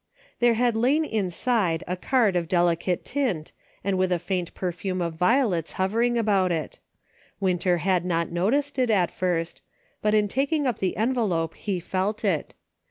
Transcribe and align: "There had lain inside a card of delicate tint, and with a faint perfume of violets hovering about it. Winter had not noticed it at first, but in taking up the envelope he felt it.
"There 0.39 0.55
had 0.55 0.75
lain 0.75 1.05
inside 1.05 1.83
a 1.85 1.95
card 1.95 2.35
of 2.35 2.47
delicate 2.47 3.05
tint, 3.05 3.51
and 3.83 3.99
with 3.99 4.11
a 4.11 4.17
faint 4.17 4.51
perfume 4.55 4.99
of 4.99 5.13
violets 5.13 5.73
hovering 5.73 6.17
about 6.17 6.51
it. 6.51 6.79
Winter 7.39 7.77
had 7.77 8.03
not 8.03 8.31
noticed 8.31 8.79
it 8.79 8.89
at 8.89 9.11
first, 9.11 9.61
but 10.01 10.15
in 10.15 10.27
taking 10.27 10.65
up 10.65 10.79
the 10.79 10.97
envelope 10.97 11.53
he 11.53 11.79
felt 11.79 12.25
it. 12.25 12.55